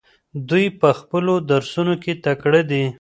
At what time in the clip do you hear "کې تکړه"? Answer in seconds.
2.03-2.61